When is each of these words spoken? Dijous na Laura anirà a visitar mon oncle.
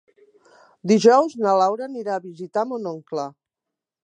Dijous 0.91 1.35
na 1.45 1.53
Laura 1.59 1.87
anirà 1.91 2.17
a 2.17 2.25
visitar 2.27 2.65
mon 2.73 2.93
oncle. 2.97 3.29